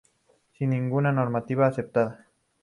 [0.57, 2.25] Sin ninguna normativa aceptada.